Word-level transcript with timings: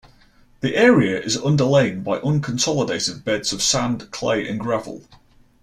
The 0.61 0.75
area 0.77 1.21
is 1.21 1.37
underlain 1.37 2.01
by 2.01 2.17
unconsolidated 2.21 3.23
beds 3.23 3.53
of 3.53 3.61
sand, 3.61 4.09
clay 4.09 4.47
and 4.49 4.59
gravel. 4.59 5.05